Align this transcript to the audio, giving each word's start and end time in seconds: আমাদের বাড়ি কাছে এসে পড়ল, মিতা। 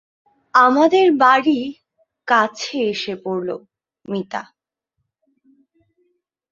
আমাদের 0.53 1.05
বাড়ি 1.17 1.59
কাছে 2.27 2.77
এসে 2.91 3.13
পড়ল, 3.23 3.49
মিতা। 4.05 4.41